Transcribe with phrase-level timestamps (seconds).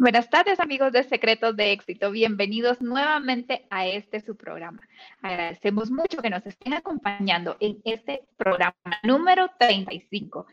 [0.00, 4.80] Buenas tardes amigos de Secretos de Éxito, bienvenidos nuevamente a este su programa.
[5.22, 10.46] Agradecemos mucho que nos estén acompañando en este programa número 35,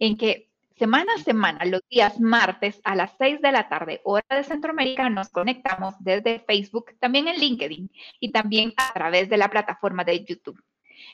[0.00, 4.24] en que semana a semana, los días martes a las 6 de la tarde, hora
[4.30, 9.48] de Centroamérica, nos conectamos desde Facebook, también en LinkedIn y también a través de la
[9.48, 10.60] plataforma de YouTube.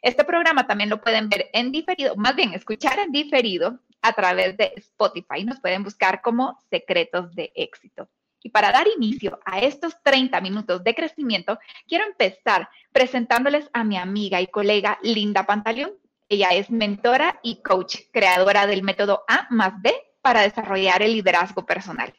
[0.03, 4.57] Este programa también lo pueden ver en diferido, más bien escuchar en diferido a través
[4.57, 5.45] de Spotify.
[5.45, 8.09] Nos pueden buscar como Secretos de Éxito.
[8.43, 11.59] Y para dar inicio a estos 30 minutos de crecimiento,
[11.89, 15.93] quiero empezar presentándoles a mi amiga y colega Linda Pantaleón.
[16.29, 21.65] Ella es mentora y coach, creadora del método A más B para desarrollar el liderazgo
[21.65, 22.13] personal.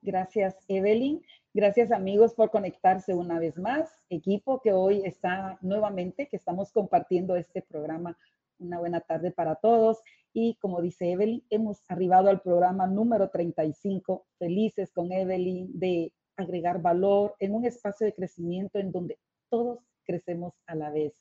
[0.00, 1.24] Gracias, Evelyn.
[1.54, 3.90] Gracias amigos por conectarse una vez más.
[4.08, 8.16] Equipo que hoy está nuevamente, que estamos compartiendo este programa.
[8.58, 10.00] Una buena tarde para todos.
[10.32, 14.24] Y como dice Evelyn, hemos arribado al programa número 35.
[14.38, 19.18] Felices con Evelyn de agregar valor en un espacio de crecimiento en donde
[19.50, 21.12] todos crecemos a la vez.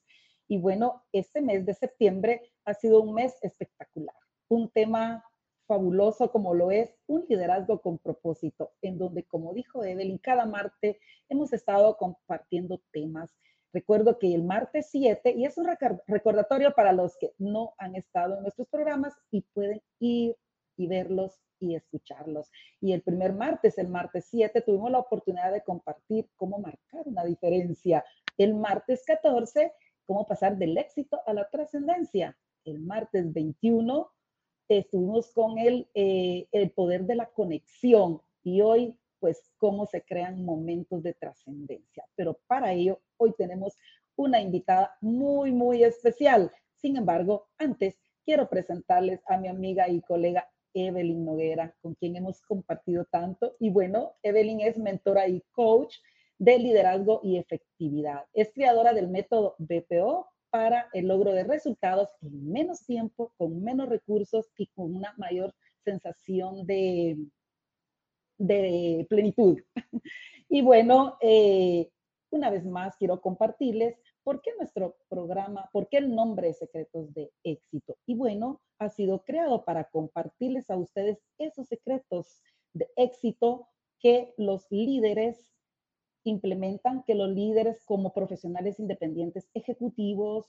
[0.48, 4.16] Y bueno, este mes de septiembre ha sido un mes espectacular.
[4.48, 5.26] Un tema
[5.72, 10.98] fabuloso como lo es un liderazgo con propósito, en donde, como dijo Evelyn, cada martes
[11.30, 13.34] hemos estado compartiendo temas.
[13.72, 15.70] Recuerdo que el martes 7, y es un
[16.08, 20.36] recordatorio para los que no han estado en nuestros programas y pueden ir
[20.76, 22.52] y verlos y escucharlos.
[22.82, 27.24] Y el primer martes, el martes 7, tuvimos la oportunidad de compartir cómo marcar una
[27.24, 28.04] diferencia.
[28.38, 29.72] El martes 14,
[30.06, 32.38] cómo pasar del éxito a la trascendencia.
[32.66, 34.12] El martes 21,
[34.78, 40.44] estuvimos con el, eh, el poder de la conexión y hoy, pues, cómo se crean
[40.44, 42.06] momentos de trascendencia.
[42.16, 43.78] Pero para ello, hoy tenemos
[44.16, 46.52] una invitada muy, muy especial.
[46.76, 52.42] Sin embargo, antes quiero presentarles a mi amiga y colega Evelyn Noguera, con quien hemos
[52.42, 53.56] compartido tanto.
[53.60, 55.98] Y bueno, Evelyn es mentora y coach
[56.38, 58.26] de liderazgo y efectividad.
[58.34, 63.90] Es creadora del método BPO para el logro de resultados en menos tiempo, con menos
[63.90, 67.18] recursos y con una mayor sensación de,
[68.38, 69.60] de plenitud.
[70.54, 71.90] Y bueno, eh,
[72.30, 77.14] una vez más quiero compartirles por qué nuestro programa, por qué el nombre de Secretos
[77.14, 77.98] de Éxito.
[78.06, 82.42] Y bueno, ha sido creado para compartirles a ustedes esos secretos
[82.74, 83.70] de éxito
[84.00, 85.51] que los líderes
[86.24, 90.46] implementan que los líderes como profesionales independientes, ejecutivos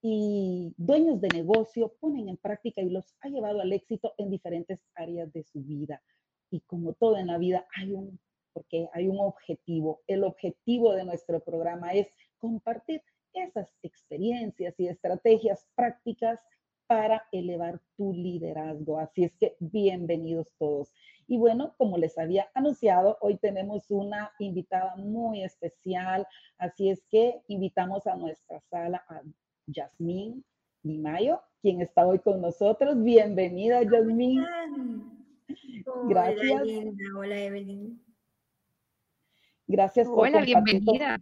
[0.00, 4.80] y dueños de negocio ponen en práctica y los ha llevado al éxito en diferentes
[4.94, 6.02] áreas de su vida.
[6.50, 8.18] Y como todo en la vida, hay un,
[8.52, 10.02] porque hay un objetivo.
[10.06, 12.08] El objetivo de nuestro programa es
[12.38, 13.02] compartir
[13.32, 16.40] esas experiencias y estrategias prácticas
[16.88, 18.98] para elevar tu liderazgo.
[18.98, 20.92] Así es que bienvenidos todos.
[21.28, 26.26] Y bueno, como les había anunciado, hoy tenemos una invitada muy especial,
[26.56, 29.20] así es que invitamos a nuestra sala a
[29.66, 30.42] Yasmín
[30.82, 33.02] Mayo, quien está hoy con nosotros.
[33.04, 34.42] Bienvenida, Yasmín.
[36.08, 36.62] Gracias.
[37.14, 38.02] Hola, Evelyn.
[39.66, 41.20] Gracias por Hola, bienvenida.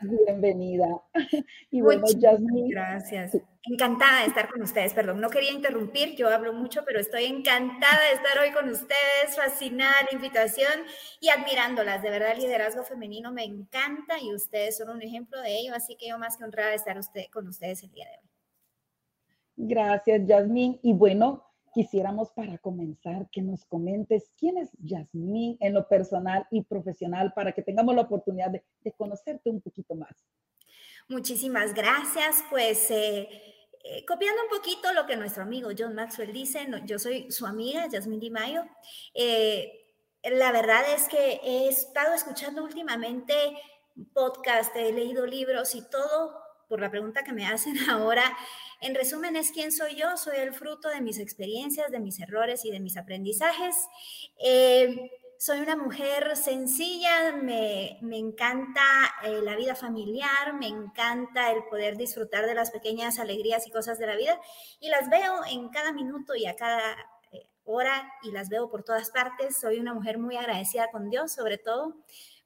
[0.00, 0.86] Bienvenida.
[1.70, 2.70] Y bueno, Jasmine.
[2.70, 3.36] Gracias.
[3.64, 4.94] Encantada de estar con ustedes.
[4.94, 9.36] Perdón, no quería interrumpir, yo hablo mucho, pero estoy encantada de estar hoy con ustedes,
[9.36, 10.72] fascinada la invitación
[11.20, 12.02] y admirándolas.
[12.02, 15.96] De verdad, el liderazgo femenino me encanta y ustedes son un ejemplo de ello, así
[15.96, 18.28] que yo más que honrada de estar usted, con ustedes el día de hoy.
[19.56, 20.78] Gracias, Jasmine.
[20.82, 26.62] Y bueno, quisiéramos para comenzar que nos comentes quién es Yasmín en lo personal y
[26.62, 30.14] profesional para que tengamos la oportunidad de, conocerte un poquito más.
[31.08, 32.42] Muchísimas gracias.
[32.50, 33.28] Pues eh,
[33.84, 37.86] eh, copiando un poquito lo que nuestro amigo John Maxwell dice, yo soy su amiga,
[37.88, 38.64] Yasmín Di Mayo.
[39.14, 39.72] Eh,
[40.24, 43.34] la verdad es que he estado escuchando últimamente
[44.12, 48.36] podcast, he leído libros y todo por la pregunta que me hacen ahora.
[48.80, 50.16] En resumen, es quién soy yo.
[50.16, 53.88] Soy el fruto de mis experiencias, de mis errores y de mis aprendizajes.
[54.38, 55.10] Eh,
[55.40, 58.82] soy una mujer sencilla, me, encanta
[59.22, 64.00] eh, la vida familiar, me encanta el poder disfrutar de las pequeñas alegrías y cosas
[64.00, 64.40] de la vida
[64.80, 66.92] y las veo en cada minuto y a cada
[67.30, 69.56] eh, hora y las veo por todas partes.
[69.56, 71.94] Soy una mujer muy agradecida con Dios, sobre todo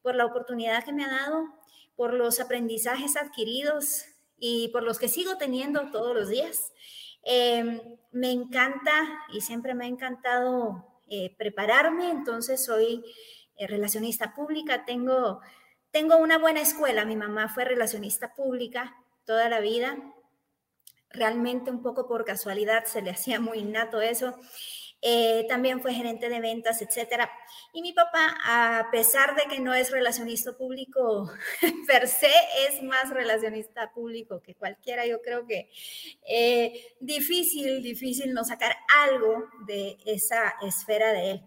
[0.02, 1.46] por la oportunidad que me ha dado,
[1.96, 4.04] por los aprendizajes adquiridos,
[4.44, 6.72] y por los que sigo teniendo todos los días.
[7.22, 7.80] Em,
[8.10, 8.90] me encanta
[9.32, 13.04] y siempre me ha encantado eh, prepararme, entonces soy
[13.56, 15.40] eh, relacionista pública, tengo,
[15.92, 19.96] tengo una buena escuela, mi mamá fue relacionista pública toda la vida,
[21.08, 24.34] realmente un poco por casualidad se le hacía muy innato eso.
[25.04, 27.28] Eh, también fue gerente de ventas, etcétera.
[27.72, 31.28] Y mi papá, a pesar de que no es relacionista público
[31.88, 32.30] per se,
[32.68, 35.04] es más relacionista público que cualquiera.
[35.04, 35.68] Yo creo que
[36.24, 41.42] eh, difícil, difícil no sacar algo de esa esfera de él.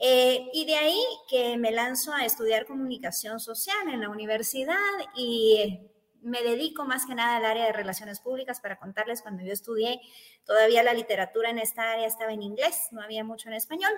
[0.00, 4.76] Eh, y de ahí que me lanzo a estudiar comunicación social en la universidad
[5.16, 5.80] y
[6.22, 10.00] me dedico más que nada al área de relaciones públicas para contarles cuando yo estudié,
[10.44, 13.92] todavía la literatura en esta área estaba en inglés, no había mucho en español.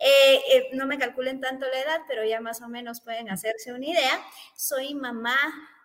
[0.00, 3.72] Eh, eh, no me calculen tanto la edad, pero ya más o menos pueden hacerse
[3.72, 4.20] una idea.
[4.56, 5.36] Soy mamá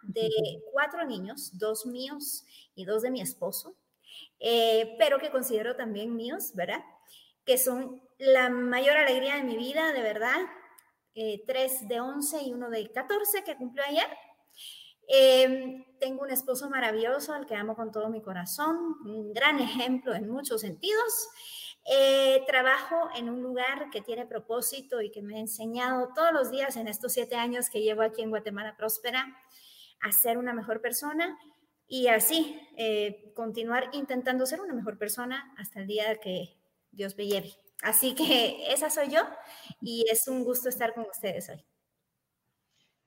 [0.04, 0.30] de
[0.72, 3.76] cuatro niños, dos míos y dos de mi esposo,
[4.40, 6.84] eh, pero que considero también míos, ¿verdad?
[7.46, 10.40] Que son la mayor alegría de mi vida, de verdad.
[11.46, 14.08] tres de 11 y uno de 14 que cumplió ayer
[15.08, 20.14] Em, tengo un esposo maravilloso al que amo con todo mi corazón, un gran ejemplo
[20.14, 21.30] en muchos sentidos.
[21.86, 26.50] Eh, trabajo en un lugar que tiene propósito y que me ha enseñado todos los
[26.50, 29.38] días en estos siete años que llevo aquí en Guatemala Próspera
[30.00, 31.38] a ser una mejor persona
[31.86, 36.58] y así eh, continuar intentando ser una mejor persona hasta el día que
[36.92, 37.54] Dios me lleve.
[37.82, 39.22] Así que esa soy yo
[39.82, 41.66] y es un gusto estar con ustedes hoy.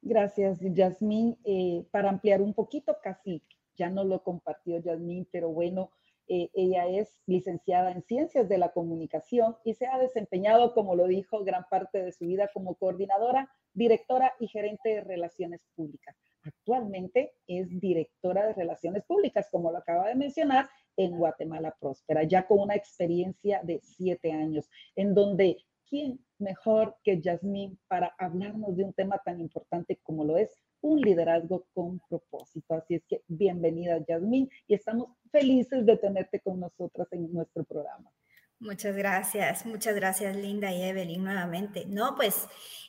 [0.08, 1.37] Gracias, Yasmín.
[1.43, 3.43] Eh, para ampliar un poquito, casi
[3.75, 5.91] ya no lo compartió Yasmín, pero bueno,
[6.29, 11.08] eh, ella es licenciada en Ciencias de la Comunicación y se ha desempeñado, como lo
[11.08, 16.17] dijo, gran parte de su vida como coordinadora, directora y gerente de Relaciones Públicas.
[16.44, 22.47] Actualmente es directora de Relaciones Públicas, como lo acaba de mencionar, en Guatemala Próspera, ya
[22.47, 28.85] con una experiencia de siete años, en donde ¿quién mejor que Yasmín para hablarnos de
[28.85, 30.50] un tema tan importante como lo es
[30.81, 32.75] un liderazgo con propósito?
[32.75, 38.11] Así es que bienvenida Yasmín y estamos felices de tenerte con nosotras en nuestro programa.
[38.59, 41.85] Muchas gracias, muchas gracias Linda y Evelyn nuevamente.
[41.87, 42.49] No, pues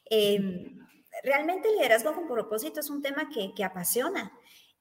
[0.10, 0.80] em,
[1.24, 4.32] realmente el liderazgo con propósito es un tema que, apasiona.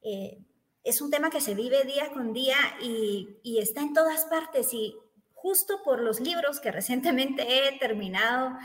[0.03, 0.39] Eh,
[0.85, 4.73] es un tema que se vive día con día y, y está en todas partes
[4.73, 4.95] y
[5.37, 8.59] justo por los libros que recientemente he terminado,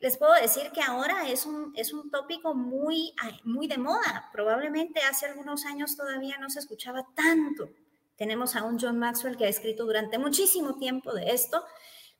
[0.00, 3.14] les puedo decir que ahora es un, es un tópico muy,
[3.44, 4.28] muy de moda.
[4.32, 7.70] Probablemente hace algunos años todavía no se escuchaba tanto.
[8.16, 11.64] Tenemos a un John Maxwell que ha escrito durante muchísimo tiempo de esto,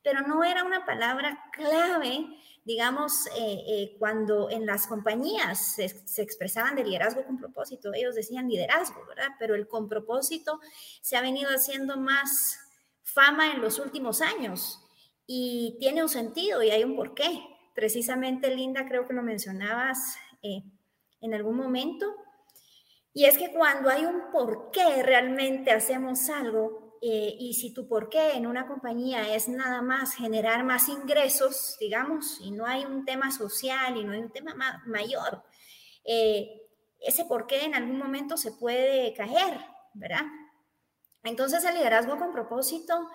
[0.03, 2.26] pero no era una palabra clave,
[2.64, 7.93] digamos, eh, eh, cuando en las compañías se, se, expresaban de liderazgo con propósito.
[7.93, 9.32] Ellos decían liderazgo, ¿verdad?
[9.38, 10.61] Pero el con propósito
[11.02, 12.65] se ha venido haciendo más
[13.06, 14.82] fama en los últimos años
[15.26, 17.43] y tiene un sentido y hay un porqué.
[17.75, 20.62] Precisamente, Linda, creo que lo mencionabas eh,
[21.20, 22.06] en algún momento.
[23.12, 28.32] Y es que cuando hay un porqué realmente hacemos algo eh, y si tu porqué
[28.32, 33.31] en una compañía es nada más generar más ingresos, digamos, y no hay un tema
[33.31, 35.43] social y no hay un tema mayor,
[36.05, 36.62] eh,
[37.00, 39.61] ese porqué en algún momento se puede caer,
[39.94, 40.25] ¿verdad?
[41.26, 43.08] Entonces el liderazgo con propósito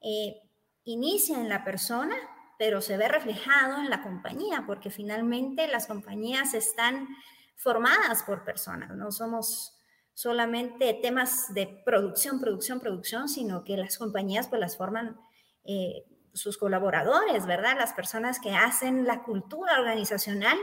[0.00, 0.40] eh,
[0.84, 2.16] inicia en la persona,
[2.58, 7.08] pero se ve reflejado en la compañía, porque finalmente las compañías están
[7.56, 9.74] formadas por personas, no somos
[10.12, 15.18] solamente temas de producción, producción, producción, sino que las compañías pues las forman
[15.64, 17.76] eh, sus colaboradores, ¿verdad?
[17.78, 20.58] Las personas que hacen la cultura organizacional.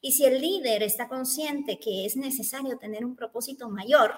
[0.00, 4.14] Y si el líder está consciente que es necesario tener un propósito mayor,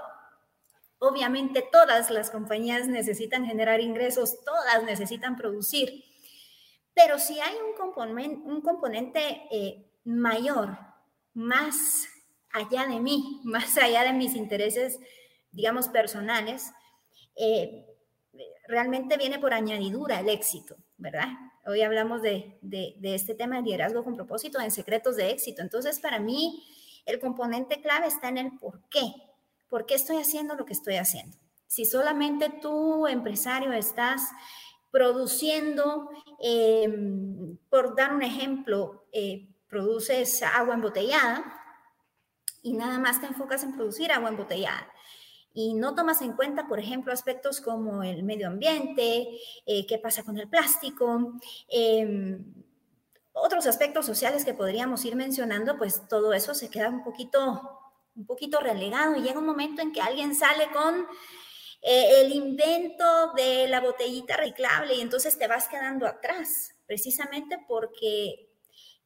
[1.07, 6.03] Obviamente todas las compañías necesitan generar ingresos, todas necesitan producir,
[6.95, 7.55] pero si hay
[8.45, 10.79] un componente, eh, mayor,
[11.35, 12.07] más
[12.51, 14.99] allá de mí, más allá de mis intereses,
[15.51, 16.73] digamos, personales,
[17.37, 17.85] eh,
[18.67, 21.29] realmente viene por añadidura el éxito, ¿verdad?
[21.67, 25.61] Hoy hablamos de, de, de, este tema de liderazgo con propósito en secretos de éxito.
[25.61, 26.65] Entonces, para mí,
[27.05, 29.03] el componente clave está en el por qué.
[29.75, 31.37] ¿Por qué estoy haciendo lo que estoy haciendo?
[31.67, 34.31] Si solamente tú, empresario, estás
[34.93, 41.61] produciendo, em, por dar un ejemplo, eh, produces agua embotellada
[42.63, 44.89] y nada más te enfocas en producir agua embotellada
[45.53, 49.27] y no tomas en cuenta, por ejemplo, aspectos como el medio ambiente,
[49.67, 51.33] eh, qué pasa con el plástico,
[51.67, 52.45] em,
[53.33, 57.81] otros aspectos sociales que podríamos ir mencionando, pues todo eso se queda un poquito
[58.17, 61.07] un poquito relegado y llega un momento en que alguien sale con
[61.83, 68.49] eh, el invento de la botellita reciclable y entonces te vas quedando atrás, precisamente porque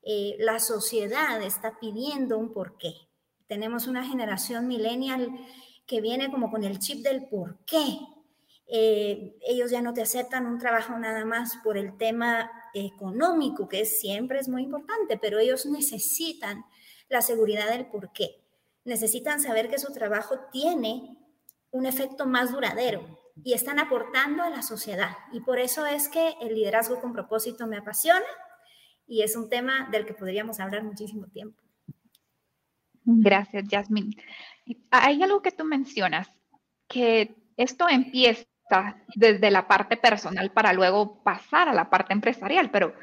[0.03, 2.95] eh, la sociedad está pidiendo un porqué.
[3.47, 5.29] Tenemos una generación millennial
[5.87, 7.99] que viene como con el chip del porqué.
[8.71, 13.87] eh, ellos ya no te aceptan un trabajo nada más por el tema económico, que
[13.87, 16.65] siempre es muy importante, pero ellos necesitan
[17.09, 18.48] la seguridad del por qué.
[18.89, 21.15] Necesitan saber que su trabajo tiene
[21.71, 25.15] un efecto más duradero y están aportando a la sociedad.
[25.31, 28.25] Y por eso es que el liderazgo con propósito me apasiona
[29.07, 31.61] y es un tema del que podríamos hablar muchísimo tiempo.
[33.05, 34.17] Gracias, Jasmine.
[34.91, 36.33] Hay algo que tú mencionas,
[36.89, 38.47] que esto empieza
[39.15, 42.95] desde la parte personal para luego pasar a la parte empresarial, pero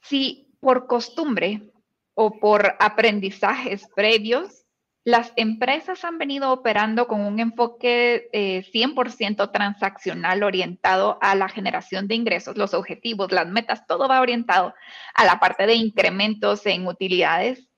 [0.00, 1.74] si por costumbre
[2.14, 4.64] o por aprendizajes previos,
[5.08, 12.08] las empresas han venido operando con un enfoque 100% eh, transaccional orientado a la generación
[12.08, 14.74] de ingresos, los objetivos, las metas, todo va orientado
[15.14, 17.70] a la parte de incrementos en utilidades.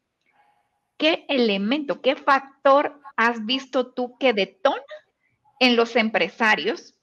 [0.98, 4.82] ¿Qué elemento, qué factor has visto tú que detona
[5.60, 6.96] en los empresarios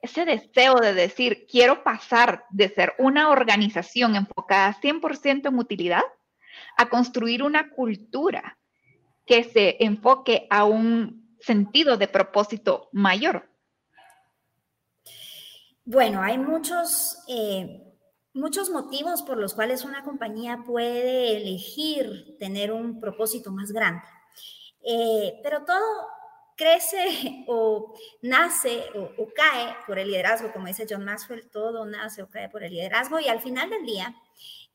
[0.00, 6.02] ese deseo de decir, quiero pasar de ser una organización enfocada 100% en utilidad
[6.78, 8.56] a construir una cultura
[9.26, 13.48] que se enfoque a un sentido de propósito mayor?
[15.84, 17.94] Bueno, hay muchos, eh,
[18.32, 24.02] muchos motivos por los cuales una compañía puede elegir tener un propósito más grande.
[24.86, 26.08] Eh, pero todo
[26.56, 32.30] crece o nace o, cae por el liderazgo, como dice John Maxwell, todo nace o
[32.30, 34.14] cae por el liderazgo y al final del día,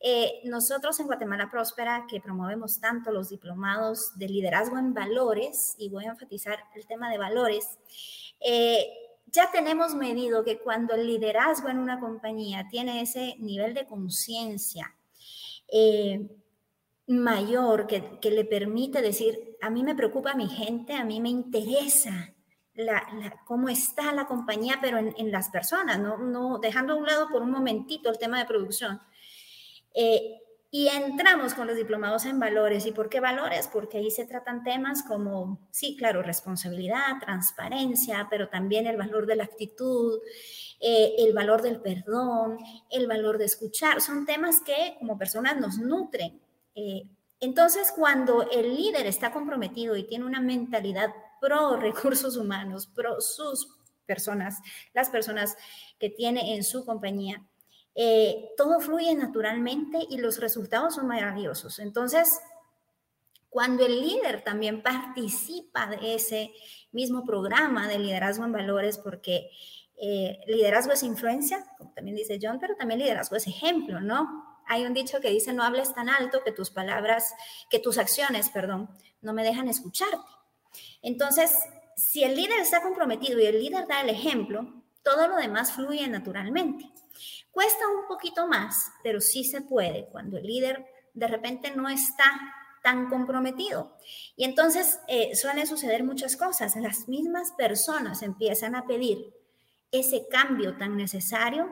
[0.01, 5.89] eh, nosotros en Guatemala Próspera, que promovemos tanto los diplomados de liderazgo en valores, y
[5.89, 7.67] voy a enfatizar el tema de valores,
[8.39, 8.87] eh,
[9.31, 14.95] ya tenemos medido que cuando el liderazgo en una compañía tiene ese nivel de conciencia,
[15.71, 16.27] eh,
[17.07, 22.33] mayor que, le permite decir, a mí me preocupa mi gente, a mí me interesa
[23.45, 26.17] cómo está la compañía, pero en, las personas, ¿no?
[26.17, 29.01] no dejando a un lado por un momentito el tema de producción.
[29.93, 30.35] Eh,
[30.71, 32.85] y entramos con los diplomados en valores.
[32.85, 33.67] ¿Y por qué valores?
[33.67, 39.35] Porque ahí se tratan temas como, sí, claro, responsabilidad, transparencia, pero también el valor de
[39.35, 40.19] la actitud,
[40.79, 42.59] eh, el valor del perdón,
[42.91, 43.99] el valor de escuchar.
[43.99, 46.39] Son temas que como personas nos nutren
[46.75, 47.07] eh,
[47.41, 53.77] entonces, cuando el líder está comprometido y tiene una mentalidad pro recursos humanos, pro sus
[54.05, 54.59] personas,
[54.93, 55.55] las personas
[55.99, 57.45] que tiene en su compañía,
[58.01, 61.79] eh, todo fluye naturalmente y los resultados son maravillosos.
[61.79, 62.39] Entonces,
[63.49, 66.53] cuando el líder también participa de ese
[66.93, 69.49] mismo programa de liderazgo en valores, porque
[70.01, 74.45] eh, liderazgo es influencia, como también dice John, pero también liderazgo es ejemplo, ¿no?
[74.65, 77.33] Hay un dicho que dice, no hables tan alto que tus palabras,
[77.69, 78.89] que tus acciones, perdón,
[79.19, 80.31] no me dejan escucharte.
[81.01, 81.53] Entonces,
[81.97, 86.07] si el líder está comprometido y el líder da el ejemplo, todo lo demás fluye
[86.07, 86.89] naturalmente.
[87.59, 92.23] Cuesta un poquito más, pero sí se puede cuando el líder de repente no está
[92.81, 93.97] tan comprometido.
[94.37, 96.77] Y entonces eh, suelen suceder muchas cosas.
[96.77, 99.33] Las mismas personas empiezan a pedir
[99.91, 101.69] ese cambio tan necesario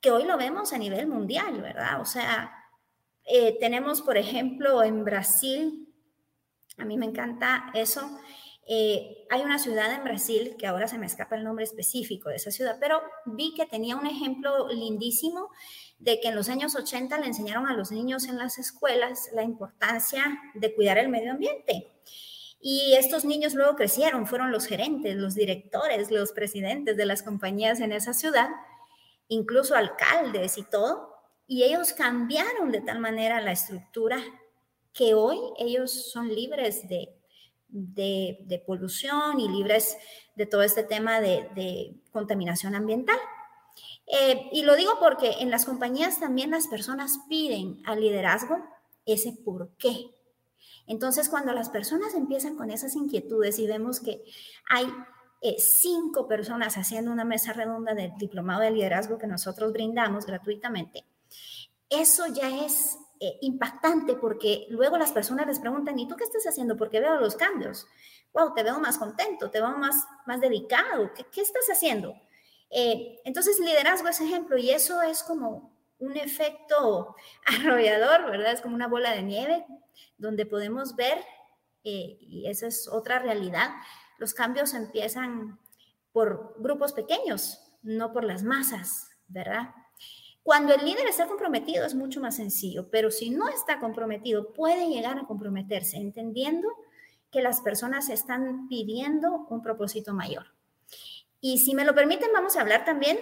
[0.00, 2.00] que hoy lo vemos a nivel mundial, ¿verdad?
[2.00, 2.54] O sea,
[3.24, 5.92] eh, tenemos, por ejemplo, en Brasil,
[6.78, 8.20] a mí me encanta eso,
[8.66, 12.36] eh, hay una ciudad en Brasil, que ahora se me escapa el nombre específico de
[12.36, 15.50] esa ciudad, pero vi que tenía un ejemplo lindísimo
[15.98, 19.42] de que en los años 80 le enseñaron a los niños en las escuelas la
[19.42, 21.90] importancia de cuidar el medio ambiente.
[22.60, 27.80] Y estos niños luego crecieron, fueron los gerentes, los directores, los presidentes de las compañías
[27.80, 28.48] en esa ciudad
[29.28, 31.14] incluso alcaldes y todo,
[31.46, 34.18] y ellos cambiaron de tal manera la estructura
[34.92, 37.08] que hoy ellos son libres de,
[37.74, 39.96] de, polución y libres
[40.36, 43.18] de todo este tema de, contaminación ambiental.
[44.06, 48.58] Eh, y lo digo porque en las compañías también las personas piden al liderazgo
[49.04, 50.14] ese por qué.
[50.86, 54.22] Entonces, cuando las personas empiezan con esas inquietudes y vemos que
[54.68, 54.86] hay
[55.40, 61.04] eh, cinco personas haciendo una mesa redonda del diplomado de liderazgo que nosotros brindamos gratuitamente,
[61.88, 66.44] eso ya es eh, impactante porque luego las personas les preguntan, ¿y tú qué estás
[66.46, 66.76] haciendo?
[66.76, 67.86] Porque veo los cambios.
[68.34, 69.94] Wow, te veo más contento, te veo más,
[70.26, 71.10] más dedicado.
[71.14, 72.14] ¿Qué, qué estás haciendo?
[72.70, 77.16] Eh, entonces, liderazgo es ejemplo y eso es como un efecto
[77.46, 78.52] arrollador, ¿verdad?
[78.52, 79.64] Es como una bola de nieve
[80.18, 81.18] donde podemos ver,
[81.82, 83.70] y esa es otra realidad,
[84.18, 85.58] los cambios empiezan
[86.12, 89.70] por grupos pequeños, no por las masas, ¿verdad?
[90.44, 94.88] Cuando el líder está comprometido es mucho más sencillo, pero si no está comprometido, puede
[94.88, 96.68] llegar a comprometerse, entendiendo
[97.32, 100.44] que las personas están pidiendo un propósito mayor.
[101.40, 103.18] Y si me lo permiten, vamos a hablar también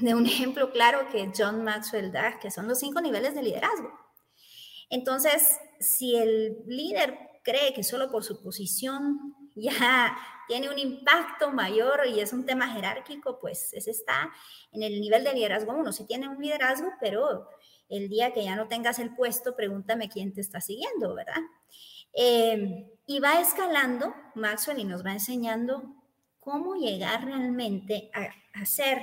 [0.00, 3.92] de un ejemplo claro que John Maxwell da, que son los cinco niveles de liderazgo.
[4.88, 12.06] Entonces, si el líder cree que solo por su posición ya tiene un impacto mayor
[12.06, 14.30] y es un tema jerárquico, pues ese está
[14.72, 15.92] en el nivel de liderazgo uno.
[15.92, 17.48] Si tiene un liderazgo, pero
[17.88, 21.40] el día que ya no tengas el puesto, pregúntame quién te está siguiendo, ¿verdad?
[22.12, 25.94] Eh, y va escalando Maxwell y nos va enseñando
[26.40, 28.28] cómo llegar realmente a,
[28.60, 28.98] hacer,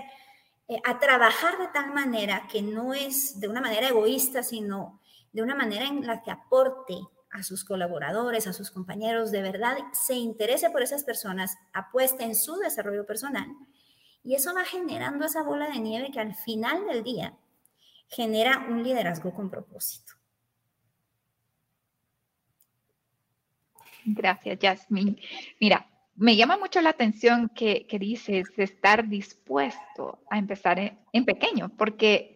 [0.67, 5.41] eh, a trabajar de tal manera que no es de una manera egoísta, sino de
[5.41, 6.95] una manera en la que aporte
[7.31, 12.35] a sus colaboradores, a sus compañeros, de verdad se interese por esas personas, apueste en
[12.35, 13.47] su desarrollo personal.
[14.23, 17.33] Y eso va generando esa bola de nieve que al final del día
[18.07, 20.13] genera un liderazgo con propósito.
[24.05, 25.17] Gracias, Jasmine.
[25.59, 30.79] Mira, me llama mucho la atención que, dices estar dispuesto a empezar
[31.13, 32.30] en, pequeño, porque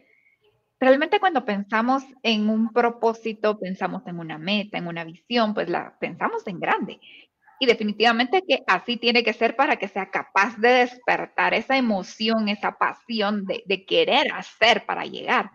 [0.86, 5.98] realmente cuando pensamos en un propósito, pensamos en una meta, en una visión, pues la
[6.00, 7.00] pensamos en grande.
[7.60, 12.50] Y definitivamente que así tiene que ser para que sea capaz de despertar esa emoción,
[12.50, 15.50] esa pasión de, querer hacer para llegar.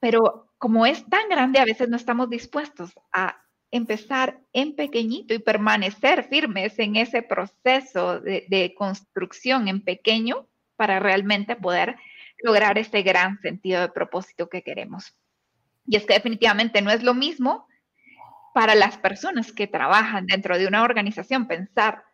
[0.00, 3.36] Pero como es tan grande, a veces no estamos dispuestos a
[3.70, 11.56] empezar en pequeñito y permanecer firmes en ese proceso de, construcción en pequeño para realmente
[11.56, 11.96] poder
[12.44, 15.16] lograr ese gran sentido de propósito que queremos.
[15.86, 17.66] Y es que definitivamente no es lo mismo
[18.52, 22.04] para las personas que trabajan dentro de una organización pensar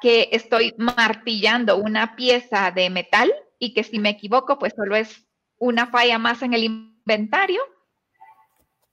[0.00, 5.26] que estoy martillando una pieza de metal y que si me equivoco, pues solo es
[5.58, 7.60] una falla más en el inventario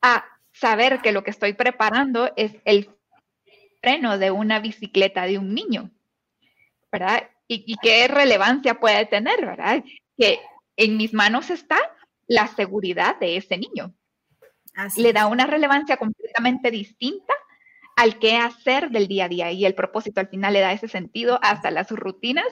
[0.01, 2.89] a saber que lo que estoy preparando es el
[3.81, 5.89] freno de una bicicleta de un niño,
[6.91, 7.29] ¿verdad?
[7.47, 9.83] Y, qué relevancia puede tener, ¿verdad?
[10.17, 10.39] Que
[10.81, 11.77] en mis manos está
[12.27, 13.93] la seguridad de ese niño.
[14.97, 17.33] Le da una relevancia completamente distinta
[17.95, 20.87] al qué hacer del día a día y el propósito al final le da ese
[20.87, 22.47] sentido hasta las rutinas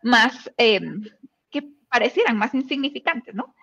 [0.00, 1.02] más em,
[1.50, 3.56] que parecieran más insignificantes, ¿no?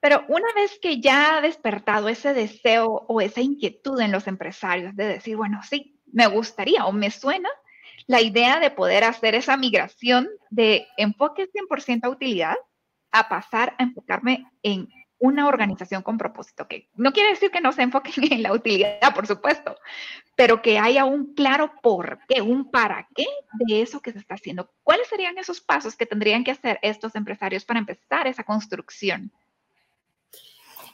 [0.00, 4.96] Pero una vez que ya ha despertado ese deseo o esa inquietud en los empresarios
[4.96, 7.50] de decir, bueno, sí, me gustaría o me suena
[8.06, 12.56] la idea de poder hacer esa migración de enfoque 100% a utilidad
[13.12, 14.88] a pasar a enfocarme en
[15.20, 19.14] una organización con propósito, que no quiere decir que no se enfoquen en la utilidad,
[19.14, 19.76] por supuesto,
[20.36, 24.34] pero que haya un claro por qué, un para qué de eso que se está
[24.34, 24.70] haciendo.
[24.82, 29.32] ¿Cuáles serían esos pasos que tendrían que hacer estos empresarios para empezar esa construcción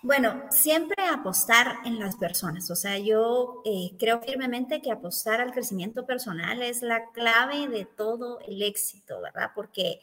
[0.07, 2.71] bueno, siempre apostar en las personas.
[2.71, 7.87] O sea, yo eh, creo firmemente que apostar al crecimiento personal es la clave de
[7.87, 9.53] todo el éxito, ¿verdad?
[9.55, 10.01] Porque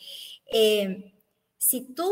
[0.52, 1.14] eh,
[1.62, 2.12] si tú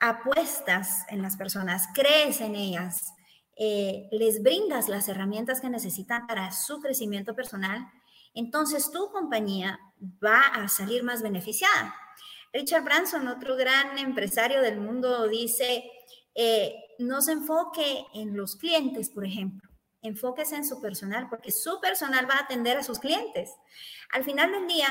[0.00, 3.14] apuestas en las personas, crees en ellas,
[3.56, 7.90] eh, les brindas las herramientas que necesitan para su crecimiento personal,
[8.34, 9.80] entonces tu compañía
[10.22, 11.94] va a salir más beneficiada.
[12.52, 15.90] Richard Branson, otro gran empresario del mundo, dice,
[16.98, 19.70] no se enfoque en los clientes, por ejemplo.
[20.02, 23.52] Enfóquese en su personal, porque su personal va a atender a sus clientes.
[24.12, 24.88] Al final del día,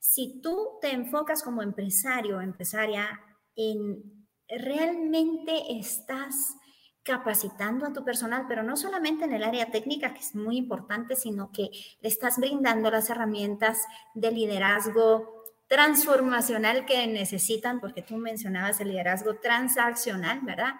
[0.00, 3.20] si tú te enfocas como empresario o empresaria
[3.58, 6.54] en realmente estás
[7.02, 11.16] capacitando a tu personal, pero no solamente en el área técnica, que es muy importante,
[11.16, 13.78] sino que le estás brindando las herramientas
[14.14, 20.74] de liderazgo transformacional que necesitan, porque tú mencionabas el liderazgo transaccional, ¿verdad?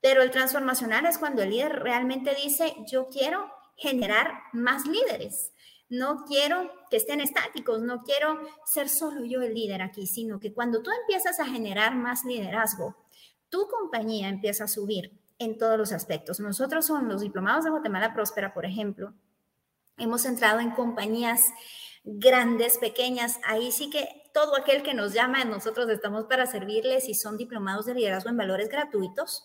[0.00, 5.52] Pero el transformacional es cuando el líder realmente dice, yo quiero generar más líderes.
[5.88, 10.52] No quiero que estén estáticos, no quiero ser solo yo el líder aquí, sino que
[10.52, 12.96] cuando tú empiezas a generar más liderazgo,
[13.48, 16.40] tu compañía empieza a subir en todos los aspectos.
[16.40, 19.14] Nosotros son los diplomados de Guatemala Próspera, por ejemplo,
[19.98, 21.52] hemos entrado en compañías
[22.04, 27.14] grandes, pequeñas, ahí sí que todo aquel que nos llama, nosotros estamos para servirles y
[27.14, 29.44] son diplomados de liderazgo en valores gratuitos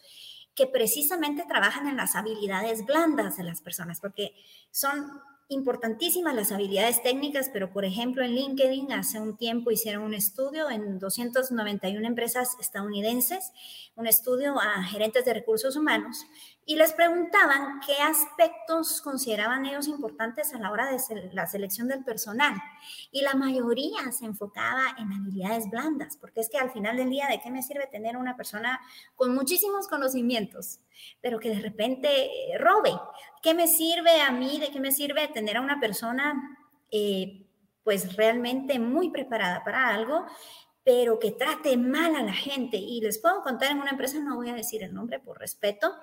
[0.56, 4.34] que precisamente trabajan en las habilidades blandas de las personas, porque
[4.72, 10.14] son importantísimas las habilidades técnicas, pero por ejemplo en LinkedIn hace un tiempo hicieron un
[10.14, 13.52] estudio en 291 empresas estadounidenses,
[13.96, 16.26] un estudio a gerentes de recursos humanos,
[16.68, 22.04] y les preguntaban qué aspectos consideraban ellos importantes a la hora de la selección del
[22.04, 22.54] personal.
[23.12, 27.26] Y la mayoría se enfocaba en habilidades blandas, porque es que al final del día,
[27.28, 28.80] ¿de qué me sirve tener una persona
[29.16, 30.80] con muchísimos conocimientos,
[31.22, 32.92] pero que de repente eh, robe?
[33.42, 34.60] ¿Qué me sirve a mí?
[34.60, 36.58] ¿De qué me sirve tener a una persona
[36.92, 37.46] eh,
[37.84, 40.26] pues realmente muy preparada para algo,
[40.84, 42.78] pero que trate mal a la gente.
[42.78, 45.94] Y les puedo contar en una empresa, no voy a decir el nombre por respeto,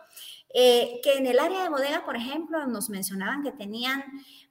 [0.52, 4.02] eh, que en el área de bodega, por ejemplo, nos mencionaban que tenían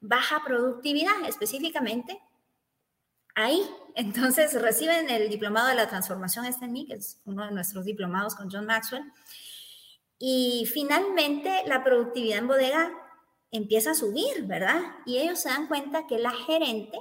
[0.02, 2.22] baja productividad específicamente
[3.34, 3.62] ahí.
[3.96, 8.36] Entonces reciben el diplomado de la transformación en mí, que es uno de nuestros diplomados
[8.36, 9.04] con John Maxwell.
[10.18, 12.92] Y finalmente la productividad en bodega
[13.52, 14.82] empieza a subir, ¿verdad?
[15.06, 16.98] Y ellos se dan cuenta que la gerente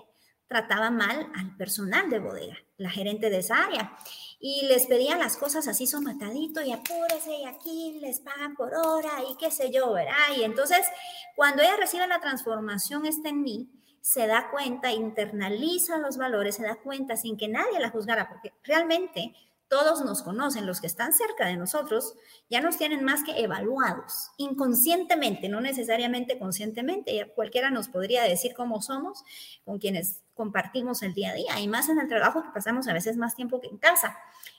[0.49, 3.97] trataba mal al personal de bodega, la gerente de esa área.
[4.39, 8.75] Y les pedían las cosas así son matadito y apúrese y aquí les pagan por
[8.75, 10.37] hora y qué sé yo, ¿verdad?
[10.37, 10.87] Y entonces
[11.35, 16.63] cuando ella recibe la transformación está en mí, se da cuenta, internaliza los valores, se
[16.63, 19.35] da cuenta sin que nadie la juzgara, porque realmente
[19.69, 22.15] todos nos conocen, los que están cerca de nosotros,
[22.49, 27.33] ya nos tienen más que evaluados, inconscientemente, no necesariamente conscientemente.
[27.35, 29.25] Cualquiera nos podría decir cómo somos
[29.65, 32.93] con quienes compartimos el día a día, y más en el trabajo que pasamos a
[32.93, 34.17] veces más tiempo que en casa.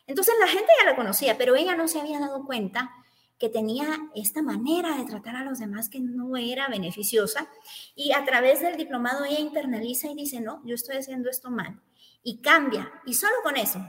[0.08, 2.92] Entonces la gente ya la conocía, pero ella no se había dado cuenta
[3.38, 7.50] que tenía esta manera de tratar a los demás que no era beneficiosa
[7.94, 11.82] y a través del diplomado ella internaliza y dice, no, yo estoy haciendo esto mal
[12.24, 13.86] y cambia y solo con eso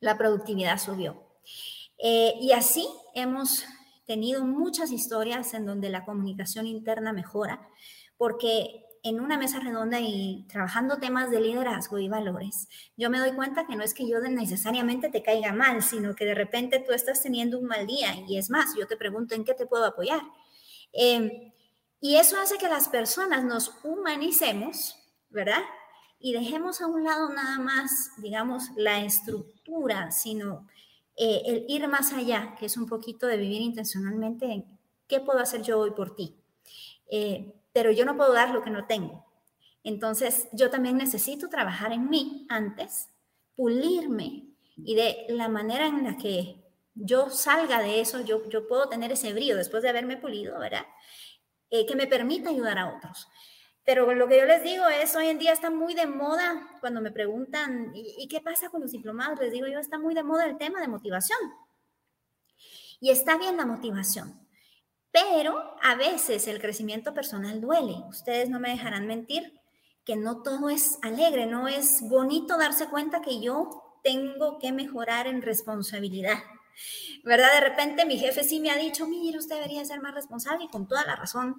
[0.00, 1.22] la productividad subió.
[1.98, 3.64] Eh, y así hemos
[4.06, 7.68] tenido muchas historias en donde la comunicación interna mejora,
[8.16, 13.32] porque en una mesa redonda y trabajando temas de liderazgo y valores, yo me doy
[13.32, 16.92] cuenta que no es que yo necesariamente te caiga mal, sino que de repente tú
[16.92, 19.84] estás teniendo un mal día y es más, yo te pregunto en qué te puedo
[19.84, 20.20] apoyar.
[20.92, 21.52] Em,
[22.00, 24.96] y eso hace que las personas nos humanicemos,
[25.28, 25.62] ¿verdad?
[26.20, 30.68] Y dejemos a un lado nada más, digamos, la estructura, sino
[31.16, 34.78] eh, el ir más allá, que es un poquito de vivir intencionalmente en
[35.08, 36.36] qué puedo hacer yo hoy por ti.
[37.10, 39.24] Eh, pero yo no puedo dar lo que no tengo.
[39.82, 43.08] Entonces, yo también necesito trabajar en mí antes,
[43.56, 46.56] pulirme y de la manera en la que
[46.94, 50.86] yo salga de eso, yo, yo puedo tener ese brillo después de haberme pulido, ¿verdad?
[51.70, 53.28] Eh, que me permita ayudar a otros.
[53.90, 57.00] Pero lo que yo les digo es, hoy en día está muy de moda, cuando
[57.00, 59.40] me preguntan, ¿y, ¿y qué pasa con los diplomados?
[59.40, 61.40] Les digo yo, está muy de moda el tema de motivación.
[63.00, 64.46] Y está bien la motivación,
[65.10, 67.96] pero a veces el crecimiento personal duele.
[68.08, 69.60] Ustedes no me dejarán mentir
[70.04, 75.26] que no todo es alegre, no es bonito darse cuenta que yo tengo que mejorar
[75.26, 76.38] en responsabilidad.
[77.24, 77.54] ¿Verdad?
[77.54, 80.68] De repente mi jefe sí me ha dicho, mire, usted debería ser más responsable y
[80.68, 81.56] con toda la razón.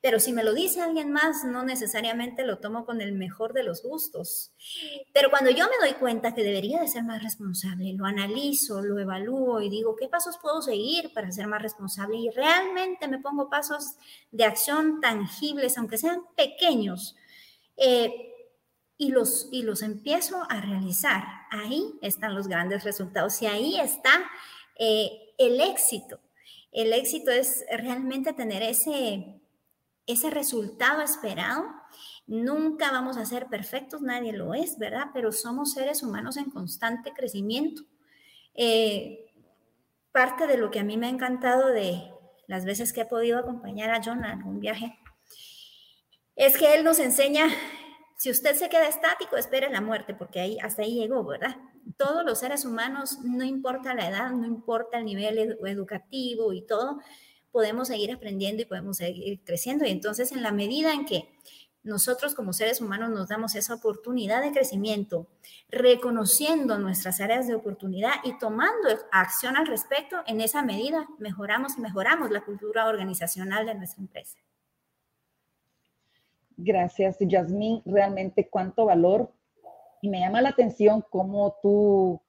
[0.00, 3.64] Pero si me lo dice alguien más, no necesariamente lo tomo con el mejor de
[3.64, 4.52] los gustos.
[5.12, 9.00] Pero cuando yo me doy cuenta que debería de ser más responsable, lo analizo, lo
[9.00, 12.16] evalúo y digo, ¿qué pasos puedo seguir para ser más responsable?
[12.16, 13.96] Y realmente me pongo pasos
[14.30, 17.16] de acción tangibles, aunque sean pequeños,
[17.76, 18.34] eh,
[18.98, 21.24] y, los, y los empiezo a realizar.
[21.50, 24.30] Ahí están los grandes resultados y ahí está
[24.76, 26.20] eh, el éxito.
[26.70, 29.37] El éxito es realmente tener ese
[30.08, 31.64] ese resultado esperado.
[32.26, 35.06] Nunca vamos a ser perfectos, nadie lo es, ¿verdad?
[35.14, 37.82] Pero somos seres humanos en constante crecimiento.
[38.54, 39.30] Eh,
[40.10, 42.10] parte de lo que a mí me ha encantado de
[42.48, 44.98] las veces que he podido acompañar a John en un viaje
[46.38, 47.48] es que él nos enseña,
[48.16, 51.56] si usted se queda estático, espere la muerte, porque ahí, hasta ahí llegó, ¿verdad?
[51.96, 57.00] Todos los seres humanos, no importa la edad, no importa el nivel educativo y todo,
[57.50, 59.84] podemos seguir aprendiendo y podemos seguir creciendo.
[59.86, 61.28] Y entonces, en la medida en que
[61.82, 65.26] nosotros como seres humanos nos damos esa oportunidad de crecimiento,
[65.70, 72.30] reconociendo nuestras áreas de oportunidad y tomando acción al respecto, en esa medida mejoramos mejoramos
[72.30, 74.38] la cultura organizacional de nuestra empresa.
[76.56, 77.82] Gracias, Yasmín.
[77.86, 79.32] Realmente cuánto valor.
[80.02, 82.20] Y me llama la atención cómo tú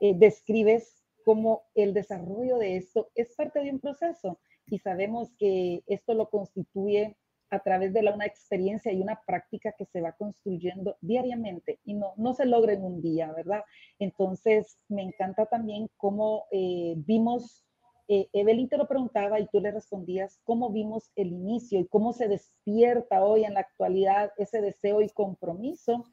[0.00, 4.38] eh, describes cómo el desarrollo de esto es parte de un proceso
[4.70, 7.16] y sabemos que esto lo constituye
[7.50, 11.94] a través de la, una experiencia y una práctica que se va construyendo diariamente y
[11.94, 13.62] no, no se logra en un día, ¿verdad?
[13.98, 17.64] Entonces, me encanta también cómo eh, vimos,
[18.08, 22.12] eh, Evelyn te lo preguntaba y tú le respondías, cómo vimos el inicio y cómo
[22.12, 26.04] se despierta hoy en la actualidad ese deseo y compromiso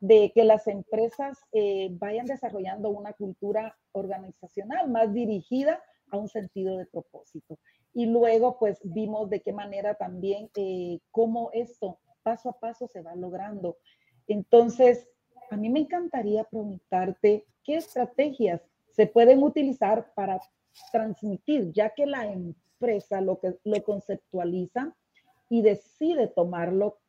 [0.00, 6.76] de que las empresas eh, vayan desarrollando una cultura organizacional más dirigida a un sentido
[6.76, 7.58] de propósito.
[7.98, 13.02] Y luego, pues vimos de qué manera también, eh, cómo esto paso a paso se
[13.02, 13.76] va logrando.
[14.28, 15.08] Entonces,
[15.50, 20.40] a mí me encantaría preguntarte qué estrategias se pueden utilizar para
[20.92, 24.94] transmitir, ya que la empresa lo, que, lo conceptualiza
[25.50, 27.00] y decide tomarlo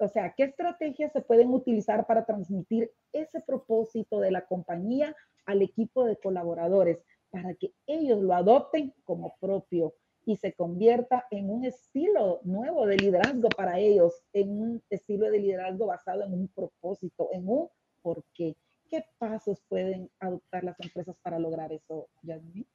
[0.00, 5.60] o sea, qué estrategias se pueden utilizar para transmitir ese propósito de la compañía al
[5.60, 9.92] equipo de colaboradores para que ellos lo adopten como propio
[10.28, 15.40] y se convierta en un estilo nuevo de liderazgo para ellos, en un estilo de
[15.40, 17.70] liderazgo basado en un propósito, en un
[18.02, 18.54] por qué.
[18.90, 22.66] ¿Qué pasos pueden adoptar las empresas para lograr eso, Yasmin?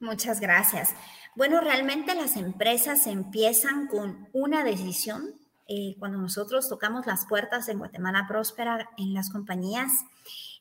[0.00, 0.94] Muchas gracias.
[1.34, 5.32] Bueno, realmente las empresas empiezan con una decisión.
[5.68, 9.90] Eh, cuando nosotros tocamos las puertas en Guatemala Próspera en las compañías,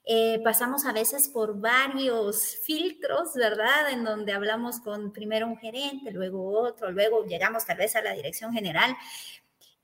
[0.03, 3.91] eh, pasamos a veces por varios filtros, ¿verdad?
[3.91, 8.13] En donde hablamos con primero un gerente, luego otro, luego llegamos tal vez a la
[8.13, 8.95] dirección general.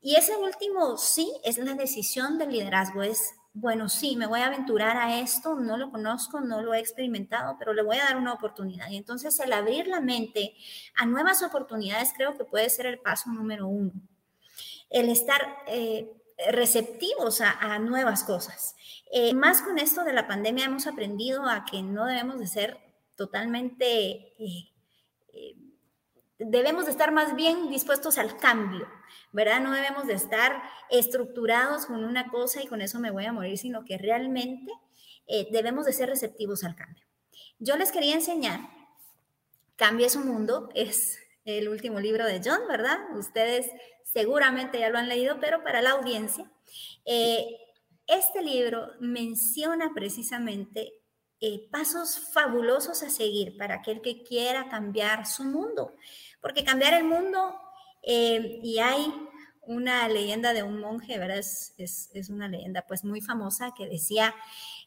[0.00, 4.46] Y ese último sí es la decisión del liderazgo, es, bueno, sí, me voy a
[4.46, 8.16] aventurar a esto, no lo conozco, no lo he experimentado, pero le voy a dar
[8.16, 8.90] una oportunidad.
[8.90, 10.54] Y entonces el abrir la mente
[10.96, 13.92] a nuevas oportunidades creo que puede ser el paso número uno.
[14.90, 16.10] El estar eh,
[16.50, 18.76] receptivos a nuevas cosas.
[19.10, 22.78] Eh, más con esto de la pandemia hemos aprendido a que no debemos de ser
[23.16, 23.86] totalmente,
[24.38, 24.70] eh,
[25.32, 25.56] eh,
[26.38, 28.86] debemos de estar más bien dispuestos al cambio,
[29.32, 29.60] ¿verdad?
[29.60, 33.56] No debemos de estar estructurados con una cosa y con eso me voy a morir,
[33.56, 34.72] sino que realmente
[35.50, 37.04] debemos de ser receptivos al cambio.
[37.58, 38.60] Yo les quería enseñar,
[39.76, 41.20] Cambia su mundo, es
[41.56, 42.98] el último libro de John, ¿verdad?
[43.16, 43.70] Ustedes
[44.04, 46.50] seguramente ya lo han leído, pero para la audiencia,
[48.06, 50.92] este libro menciona precisamente
[51.40, 55.94] eh, pasos fabulosos a seguir para aquel que quiera cambiar su mundo,
[56.40, 57.54] porque cambiar el mundo,
[58.02, 59.14] eh, y hay
[59.62, 61.38] una leyenda de un monje, ¿verdad?
[61.38, 64.34] Es, es, una leyenda pues muy famosa que decía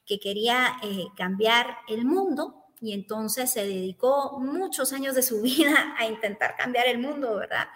[0.06, 5.96] que quería eh, cambiar el mundo y entonces se dedicó muchos años de su vida
[5.98, 7.68] a intentar cambiar el mundo, ¿verdad?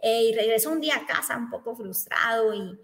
[0.00, 2.78] y regresó un día a casa un poco frustrado y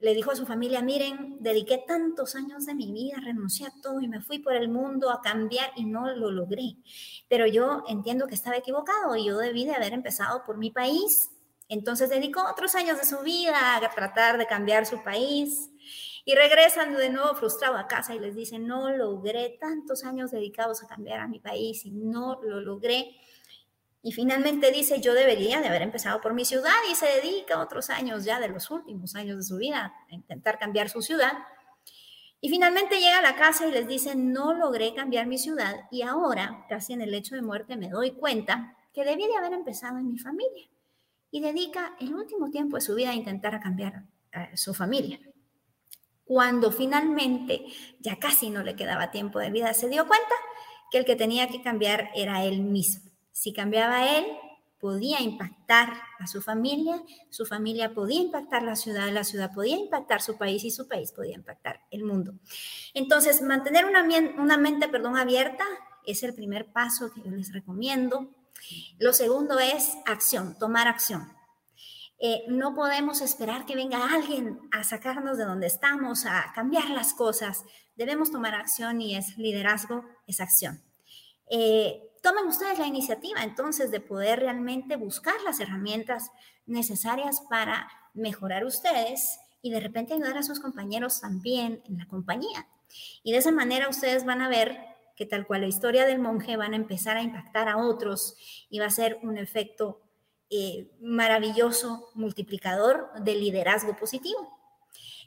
[0.00, 4.00] le dijo a su familia, miren, dediqué tantos años de mi vida, renuncié a todo
[4.00, 6.76] y me fui por el mundo a cambiar y no lo logré.
[7.28, 11.30] Pero yo entiendo que estaba equivocado y yo debí de haber empezado por mi país.
[11.68, 15.70] Entonces dedicó otros años de su vida a tratar de cambiar su país
[16.28, 20.82] y regresan de nuevo frustrado a casa y les dicen, no logré tantos años dedicados
[20.82, 23.16] a cambiar a mi país y no lo logré.
[24.02, 27.88] Y finalmente dice, yo debería de haber empezado por mi ciudad y se dedica otros
[27.88, 31.32] años ya de los últimos años de su vida a intentar cambiar su ciudad.
[32.42, 36.02] Y finalmente llega a la casa y les dice, no logré cambiar mi ciudad y
[36.02, 39.96] ahora, casi en el lecho de muerte, me doy cuenta que debí de haber empezado
[39.96, 40.68] en mi familia.
[41.30, 45.18] Y dedica el último tiempo de su vida a intentar cambiar a su familia.
[46.28, 47.64] Cuando finalmente
[48.00, 50.34] ya casi no le quedaba tiempo de vida, se dio cuenta
[50.90, 53.10] que el que tenía que cambiar era él mismo.
[53.32, 54.26] Si cambiaba él,
[54.78, 60.20] podía impactar a su familia, su familia podía impactar la ciudad, la ciudad podía impactar
[60.20, 62.34] su país y su país podía impactar el mundo.
[62.92, 65.64] Entonces, mantener una, mente perdón, abierta
[66.04, 68.34] es el primer paso que yo les recomiendo.
[68.98, 71.37] Lo segundo es acción, tomar acción.
[72.20, 77.14] Eh, no podemos esperar que venga alguien a sacarnos de donde estamos, a cambiar las
[77.14, 77.64] cosas.
[77.94, 80.82] Debemos tomar acción y es liderazgo, es acción.
[81.48, 86.30] Eh, tomen ustedes la iniciativa entonces de poder realmente buscar las herramientas
[86.66, 92.66] necesarias para mejorar ustedes y de repente ayudar a sus compañeros también en la compañía.
[93.22, 94.78] Y de esa manera ustedes van a ver
[95.14, 98.36] que tal cual la historia del monje van a empezar a impactar a otros
[98.70, 100.00] y va a ser un efecto
[100.50, 104.58] eh, maravilloso multiplicador de liderazgo positivo.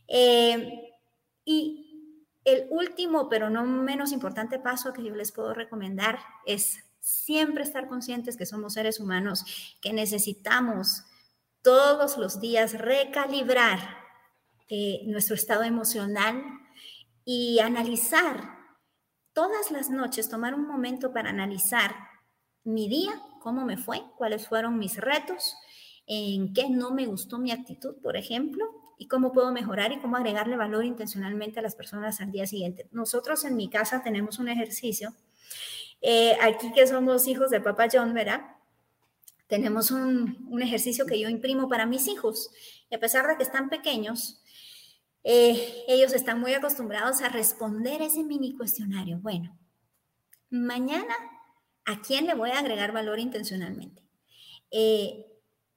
[0.08, 0.92] Eh,
[1.46, 1.92] y
[2.44, 7.88] el último, pero no menos importante paso que yo les puedo recomendar es siempre estar
[7.88, 9.46] conscientes que somos seres humanos,
[9.82, 11.04] que necesitamos
[11.62, 13.80] todos los días recalibrar
[14.70, 16.44] eh, nuestro estado emocional
[17.26, 18.58] y analizar
[19.34, 21.96] todas las noches, tomar un momento para analizar
[22.64, 25.56] mi día, cómo me fue, cuáles fueron mis retos,
[26.08, 28.66] en qué no me gustó mi actitud, por ejemplo,
[28.98, 32.88] y cómo puedo mejorar y cómo agregarle valor intencionalmente a las personas al día siguiente.
[32.92, 35.14] Nosotros en mi casa tenemos un ejercicio,
[36.02, 38.42] eh, aquí que somos hijos de Papa John, ¿verdad?
[39.48, 42.52] Tenemos un, un, ejercicio que yo imprimo para mis hijos
[42.90, 44.42] y a pesar de que están pequeños,
[45.24, 49.20] eh, ellos están muy acostumbrados a responder ese mini cuestionario.
[49.20, 49.58] Bueno,
[50.50, 51.14] mañana,
[51.86, 54.04] ¿a quién le voy a agregar valor intencionalmente?
[54.72, 55.26] Eh,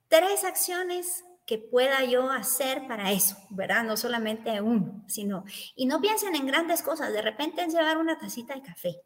[0.08, 3.84] tres acciones que pueda yo hacer para eso, ¿verdad?
[3.84, 5.44] No solamente uno, sino,
[5.76, 9.02] y no piensen en grandes cosas, de repente en llevar una tacita de café.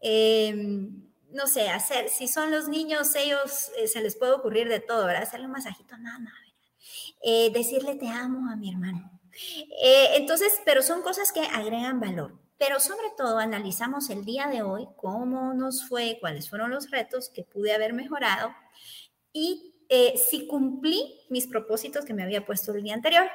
[0.00, 4.80] Em, no sé, hacer, si son los niños, ellos eh, se les puede ocurrir de
[4.80, 5.22] todo, ¿verdad?
[5.24, 6.36] Hacerle un masajito, nada, nada,
[7.22, 9.10] Eh, decirle te amo a mi hermano.
[10.14, 12.45] Entonces, pero son cosas que agregan valor.
[12.58, 17.28] Pero sobre todo analizamos el día de hoy, cómo nos fue, cuáles fueron los retos
[17.28, 18.54] que pude haber mejorado
[19.32, 23.28] y eh, si cumplí mis propósitos que me había puesto el día anterior.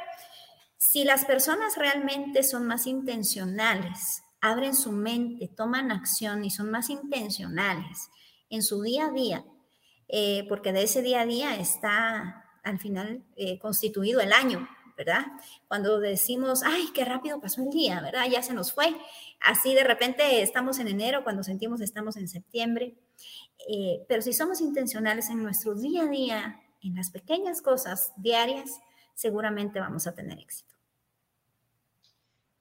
[0.77, 6.89] Si las personas realmente son más intencionales, abren su mente, toman acción y son más
[6.89, 8.09] intencionales
[8.49, 9.45] en su día a día,
[10.07, 14.67] eh, porque de ese día a día está al final eh, constituido el año,
[15.01, 15.25] ¿verdad?
[15.67, 18.25] Cuando decimos, ay, qué rápido pasó el día, ¿verdad?
[18.31, 18.95] Ya se nos fue.
[19.39, 22.93] Así de repente estamos en enero, cuando sentimos estamos en septiembre.
[23.67, 28.79] Eh, pero si somos intencionales en nuestro día a día, en las pequeñas cosas diarias,
[29.15, 30.75] seguramente vamos a tener éxito.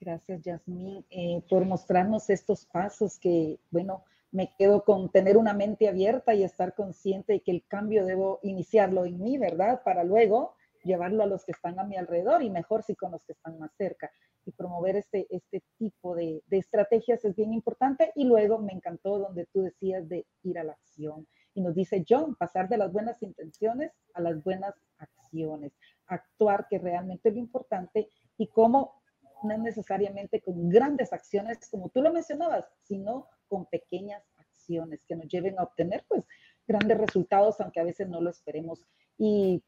[0.01, 5.89] Gracias, Yasmín, eh, por mostrarnos estos pasos que, bueno, me quedo con tener una mente
[5.89, 9.83] abierta y estar consciente de que el cambio debo iniciarlo en mí, ¿verdad?
[9.85, 13.25] Para luego llevarlo a los que están a mi alrededor y mejor si con los
[13.25, 14.11] que están más cerca.
[14.45, 18.13] Y promover este, este tipo de, de estrategias es bien importante.
[18.15, 21.27] Y luego me encantó donde tú decías de ir a la acción.
[21.55, 25.73] Y nos dice John, pasar de las buenas intenciones a las buenas acciones,
[26.07, 29.01] actuar que realmente es lo importante y cómo
[29.43, 35.29] no necesariamente con grandes acciones, como tú lo mencionabas, sino con pequeñas acciones que nos
[35.29, 36.25] lleven a obtener pues
[36.67, 38.87] grandes resultados, aunque a veces no lo esperemos.
[39.19, 39.63] Y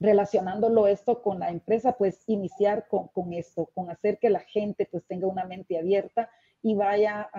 [0.00, 5.04] relacionándolo esto con la empresa, pues iniciar con, esto, con hacer que la gente pues
[5.06, 6.30] tenga una mente abierta
[6.62, 7.30] y vaya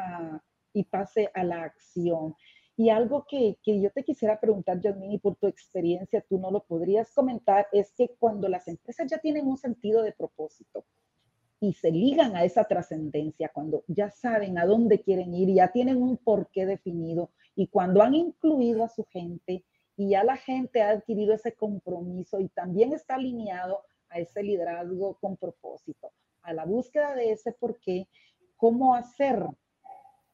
[0.74, 2.36] y pase a la acción.
[2.76, 6.50] Y algo que, que, yo te quisiera preguntar, Jasmine, y por tu experiencia tú no
[6.50, 10.86] lo podrías comentar, es que cuando las empresas ya tienen un sentido de propósito,
[11.60, 16.02] y se ligan a esa trascendencia cuando ya saben a dónde quieren ir, ya tienen
[16.02, 19.66] un porqué definido y cuando han incluido a su gente
[20.00, 25.16] y ya la gente ha adquirido ese compromiso y también está alineado a ese liderazgo
[25.16, 28.08] con propósito, a la búsqueda de ese porqué,
[28.56, 29.46] ¿cómo hacer?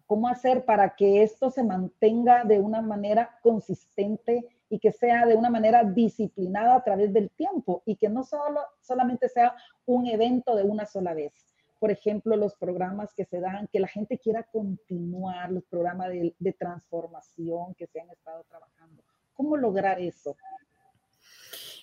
[0.06, 5.34] ¿Cómo hacer para que esto se mantenga de una manera consistente y que sea de
[5.34, 9.56] una manera disciplinada a través del tiempo y que no solo, solamente sea
[9.88, 11.34] un evento de una sola vez.
[11.80, 16.36] Por ejemplo, los programas que se dan, que la gente quiera continuar, los programas de,
[16.38, 19.05] de transformación que se han estado trabajando.
[19.36, 20.36] ¿Cómo lograr eso?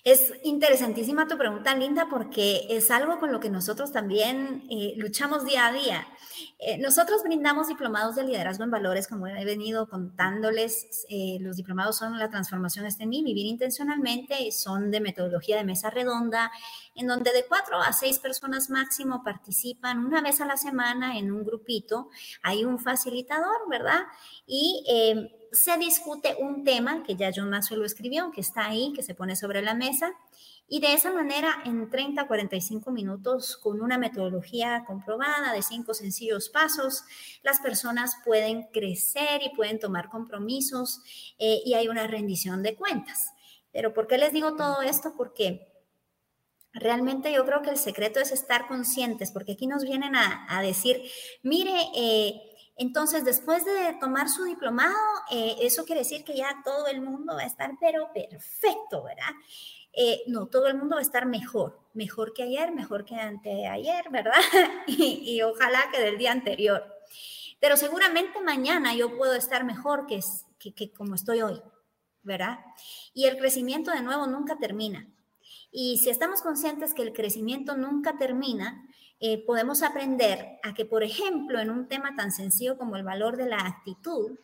[0.03, 5.45] Es interesantísima tu pregunta, Linda, porque es algo con lo que nosotros también eh, luchamos
[5.45, 6.05] día a día.
[6.59, 11.05] Eh, nosotros brindamos diplomados de liderazgo en valores, como he venido contándoles.
[11.07, 15.63] Eh, los diplomados son la transformación este en mí, vivir intencionalmente, son de metodología de
[15.63, 16.51] mesa redonda,
[16.95, 21.31] en donde de cuatro a seis personas máximo participan una vez a la semana en
[21.31, 22.09] un grupito.
[22.41, 24.01] Hay un facilitador, ¿verdad?
[24.45, 24.83] Y
[25.53, 29.13] se discute un tema que ya John Maxwell lo escribió, que está ahí, que se
[29.13, 30.11] pone sobre la mesa,
[30.67, 36.49] y de esa manera, en 30 45 minutos, con una metodología comprobada de cinco sencillos
[36.49, 37.03] pasos,
[37.43, 41.01] las personas pueden crecer y pueden tomar compromisos
[41.37, 43.33] eh, y hay una rendición de cuentas.
[43.71, 45.13] Pero ¿por qué les digo todo esto?
[45.15, 45.67] Porque
[46.73, 51.03] realmente yo creo que el secreto es estar conscientes, porque aquí nos vienen a, decir,
[51.43, 54.95] mire, eh, entonces, después de tomar su diplomado,
[55.31, 59.31] eh, eso quiere decir que ya todo el mundo va a estar, pero perfecto, ¿verdad?
[59.93, 64.09] Eh, no, todo el mundo va a estar mejor, mejor que ayer, mejor que anteayer,
[64.09, 64.33] ¿verdad?
[64.87, 66.83] y, ojalá que del día anterior.
[67.59, 70.19] Pero seguramente mañana yo puedo estar mejor que,
[70.73, 71.61] que como estoy hoy,
[72.23, 72.59] ¿verdad?
[73.13, 75.07] Y el crecimiento de nuevo nunca termina.
[75.71, 78.83] Y si estamos conscientes que el crecimiento nunca termina,
[79.25, 83.37] eh, podemos aprender a que, por ejemplo, en un tema tan sencillo como el valor
[83.37, 84.37] de la actitud,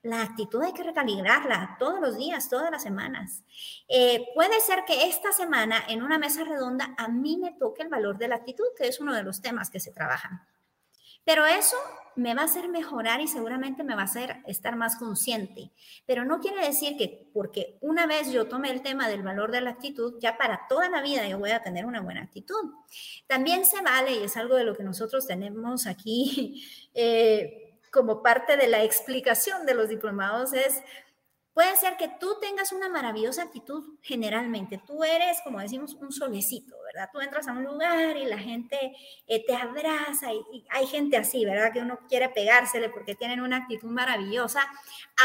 [0.00, 3.42] la actitud hay que recalibrarla todos los días, todas las semanas.
[3.86, 7.90] Eh, puede ser que esta semana en una mesa redonda a mí me toque el
[7.90, 10.40] valor de la actitud, que es uno de los temas que se trabajan.
[11.24, 11.76] Pero eso
[12.16, 15.72] me va a hacer mejorar y seguramente me va a hacer estar más consciente.
[16.06, 19.60] Pero no quiere decir que porque una vez yo tome el tema del valor de
[19.60, 22.72] la actitud, ya para toda la vida yo voy a tener una buena actitud.
[23.26, 26.64] También se vale, y es algo de lo que nosotros tenemos aquí
[26.94, 30.82] eh, como parte de la explicación de los diplomados, es
[31.54, 34.82] Puede ser que tú tengas una maravillosa actitud generalmente.
[34.84, 37.10] Tú eres, como decimos, un solecito, ¿verdad?
[37.12, 38.96] Tú entras a un lugar y la gente
[39.28, 41.72] eh, te abraza y, hay gente así, ¿verdad?
[41.72, 44.62] Que uno quiere pegársele porque tienen una actitud maravillosa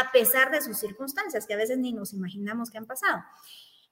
[0.00, 3.24] a pesar de sus circunstancias, que a veces ni nos imaginamos que han pasado.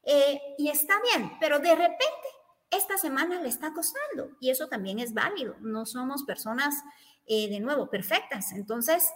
[0.05, 2.28] Eh, y está bien, pero de repente
[2.70, 5.57] esta semana le está costando y eso también es válido.
[5.59, 6.84] No somos personas,
[7.26, 8.53] eh, de nuevo, perfectas.
[8.53, 9.11] Entonces,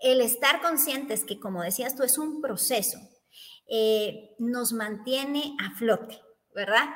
[0.00, 2.98] el estar conscientes que, como decías tú, es un proceso,
[3.68, 6.20] eh, nos mantiene a flote,
[6.54, 6.86] ¿verdad?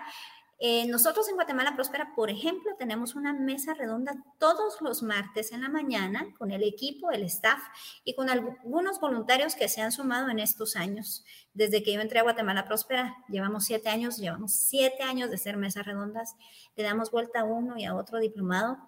[0.61, 5.63] Eh, nosotros en Guatemala Próspera, por ejemplo, tenemos una mesa redonda todos los martes en
[5.63, 7.61] la mañana con el equipo, el staff
[8.05, 11.25] y con algunos voluntarios que se han sumado en estos años.
[11.53, 15.57] Desde que yo entré a Guatemala Próspera, llevamos siete años, llevamos siete años de ser
[15.57, 16.35] mesas redondas,
[16.77, 18.79] le damos vuelta a uno y a otro diplomado.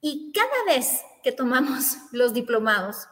[0.00, 3.06] Y cada vez que tomamos los diplomados,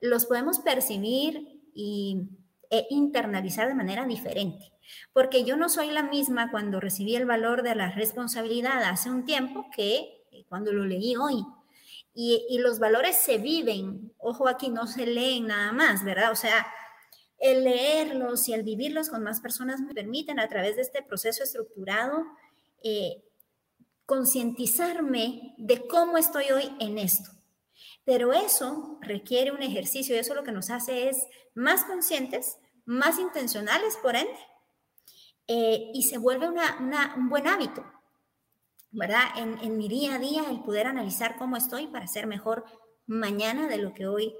[0.00, 2.28] los podemos percibir y,
[2.70, 4.72] e internalizar de manera diferente
[5.12, 9.24] porque yo no soy la misma cuando recibí el valor de la responsabilidad hace un
[9.24, 11.44] tiempo que eh, cuando lo leí hoy.
[12.20, 16.32] Y, los valores se viven, ojo aquí, no se leen nada más, ¿verdad?
[16.32, 16.66] O sea,
[17.38, 21.44] el leerlos y el vivirlos con más personas me permiten a través de este proceso
[21.44, 22.24] estructurado
[22.82, 23.22] eh,
[24.04, 27.30] concientizarme de cómo estoy hoy en esto.
[28.08, 32.56] Pero eso requiere un ejercicio y eso lo que nos hace es más conscientes,
[32.86, 34.32] más intencionales, por ende,
[35.46, 37.84] eh, y se vuelve un buen hábito,
[38.92, 39.24] ¿verdad?
[39.36, 42.64] En, mi día a día, el poder analizar cómo estoy para ser mejor
[43.06, 44.34] mañana de lo que hoy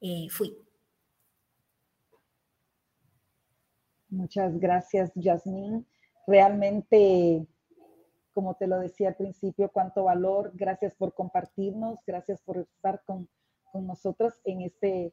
[0.00, 0.56] eh, fui.
[4.08, 5.86] Muchas gracias, Yasmín.
[6.26, 7.46] Realmente,
[8.32, 10.52] como te lo decía al principio, cuánto valor.
[10.54, 13.28] Gracias por compartirnos, gracias por estar con,
[13.72, 15.12] con nosotros en este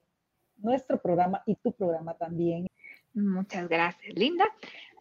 [0.58, 2.68] nuestro programa y tu programa también.
[3.14, 4.46] Muchas gracias, Linda.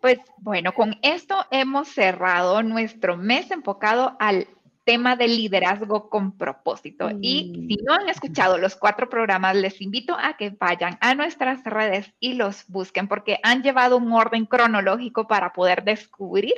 [0.01, 4.47] Pues bueno, con esto hemos cerrado nuestro mes enfocado al
[4.87, 7.11] tema del liderazgo con propósito.
[7.21, 11.65] Y si no han escuchado los cuatro programas, les invito a que vayan a nuestras
[11.65, 16.55] redes y los busquen porque han llevado un orden cronológico para poder descubrir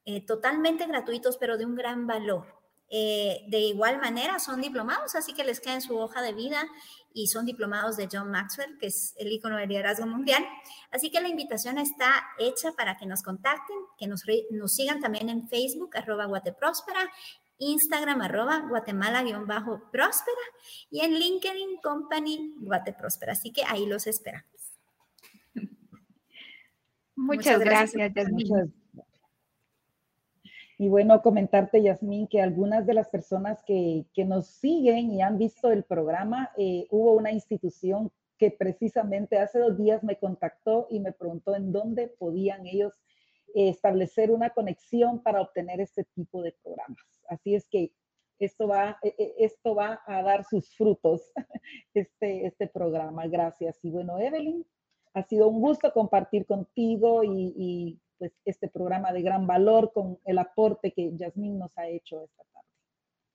[0.08, 2.46] eh, totalmente gratuitos pero de un gran valor.
[2.90, 6.66] De igual manera son diplomados, así que les queda en su hoja de vida
[7.14, 10.46] y son diplomados de John Maxwell, que es el icono del liderazgo mundial.
[10.92, 15.30] Así que la invitación está hecha para que nos contacten, que nos, nos sigan también
[15.30, 17.10] en Facebook, arroba Guatepróspera,
[17.58, 20.42] Instagram, arroba Guatemala-próspera
[20.92, 23.32] y en LinkedIn, Company Guatepróspera.
[23.32, 24.50] Así que ahí los esperamos.
[27.16, 28.70] Muchas, gracias, gracias
[30.78, 35.72] y bueno, comentarte, Yasmín, que algunas de las personas que, nos siguen y han visto
[35.72, 41.14] el programa, eh, hubo una institución que precisamente hace dos días me contactó y me
[41.14, 42.94] preguntó en dónde podían ellos
[43.54, 47.06] eh, establecer una conexión para obtener este tipo de programas.
[47.30, 47.94] Así es que
[48.40, 51.32] esto va, e, e, esto va a dar sus frutos,
[51.94, 53.28] este, este programa.
[53.28, 53.80] Gracias.
[53.82, 54.66] Y bueno, Evelyn,
[55.14, 60.38] ha sido un gusto compartir contigo y pues, este programa de gran valor con el
[60.40, 62.70] aporte que Yasmín nos ha hecho esta tarde.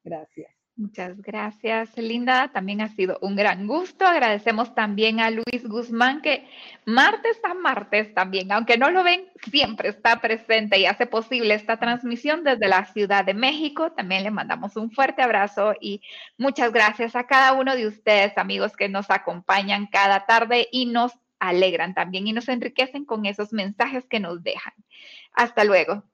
[0.02, 0.60] Gracias.
[0.80, 2.50] Muchas gracias, Linda.
[2.54, 4.06] También ha sido un gran gusto.
[4.06, 6.48] Agradecemos también a Luis Guzmán, que
[6.86, 11.76] martes a martes también, aunque no lo ven, siempre está presente y hace posible esta
[11.76, 13.92] transmisión desde la Ciudad de México.
[13.92, 16.00] También le mandamos un fuerte abrazo y
[16.38, 21.12] muchas gracias a cada uno de ustedes, amigos, que nos acompañan cada tarde y nos
[21.40, 24.74] alegran también y nos enriquecen con esos mensajes que nos dejan.
[25.32, 26.04] Hasta luego.